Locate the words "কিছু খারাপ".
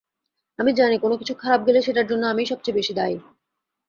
1.17-1.61